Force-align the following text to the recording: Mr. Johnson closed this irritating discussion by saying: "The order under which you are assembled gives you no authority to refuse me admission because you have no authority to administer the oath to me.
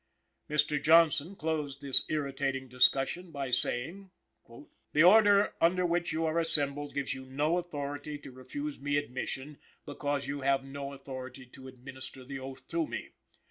Mr. 0.49 0.81
Johnson 0.81 1.35
closed 1.35 1.79
this 1.81 2.01
irritating 2.09 2.67
discussion 2.67 3.29
by 3.29 3.51
saying: 3.51 4.09
"The 4.93 5.03
order 5.03 5.53
under 5.61 5.85
which 5.85 6.11
you 6.11 6.25
are 6.25 6.39
assembled 6.39 6.95
gives 6.95 7.13
you 7.13 7.23
no 7.23 7.57
authority 7.59 8.17
to 8.17 8.31
refuse 8.31 8.79
me 8.79 8.97
admission 8.97 9.59
because 9.85 10.25
you 10.25 10.41
have 10.41 10.63
no 10.65 10.91
authority 10.93 11.45
to 11.45 11.67
administer 11.67 12.23
the 12.23 12.39
oath 12.39 12.67
to 12.69 12.87
me. 12.87 13.09